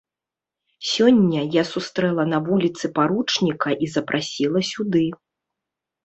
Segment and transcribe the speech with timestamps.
[0.91, 5.03] Сёння я сустрэла на вуліцы паручніка і запрасіла сюды.